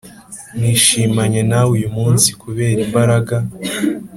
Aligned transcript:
nishimanye 0.59 1.41
nawe 1.49 1.69
uyu 1.77 1.89
munsi 1.97 2.27
kubera 2.41 2.79
imbaraga 2.87 3.35